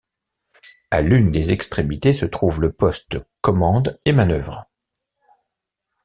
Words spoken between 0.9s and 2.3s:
l'une des extrémités se